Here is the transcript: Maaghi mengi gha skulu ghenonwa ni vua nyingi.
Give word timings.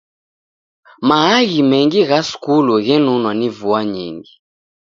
Maaghi 1.07 1.59
mengi 1.69 1.99
gha 2.09 2.19
skulu 2.29 2.73
ghenonwa 2.85 3.31
ni 3.39 3.47
vua 3.57 3.81
nyingi. 3.93 4.33